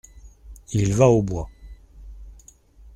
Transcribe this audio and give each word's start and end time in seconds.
Il 0.73 0.95
va 0.95 1.09
au 1.09 1.21
bois! 1.21 1.47